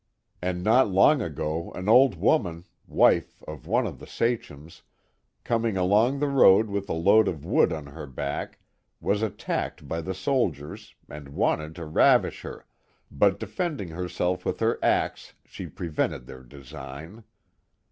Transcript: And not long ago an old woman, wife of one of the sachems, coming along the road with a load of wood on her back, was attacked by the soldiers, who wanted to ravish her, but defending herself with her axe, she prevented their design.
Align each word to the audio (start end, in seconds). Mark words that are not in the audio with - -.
And 0.41 0.63
not 0.63 0.89
long 0.89 1.21
ago 1.21 1.71
an 1.73 1.87
old 1.87 2.15
woman, 2.15 2.65
wife 2.87 3.43
of 3.47 3.67
one 3.67 3.85
of 3.85 3.99
the 3.99 4.07
sachems, 4.07 4.81
coming 5.43 5.77
along 5.77 6.17
the 6.17 6.27
road 6.27 6.69
with 6.69 6.89
a 6.89 6.93
load 6.93 7.27
of 7.27 7.45
wood 7.45 7.71
on 7.71 7.85
her 7.85 8.07
back, 8.07 8.57
was 8.99 9.21
attacked 9.21 9.87
by 9.87 10.01
the 10.01 10.15
soldiers, 10.15 10.95
who 11.07 11.29
wanted 11.29 11.75
to 11.75 11.85
ravish 11.85 12.41
her, 12.41 12.65
but 13.11 13.39
defending 13.39 13.89
herself 13.89 14.43
with 14.43 14.59
her 14.59 14.83
axe, 14.83 15.33
she 15.45 15.67
prevented 15.67 16.25
their 16.25 16.41
design. 16.41 17.23